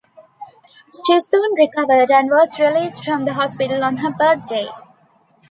[1.05, 4.67] She soon recovered and was released from the hospital on her birthday.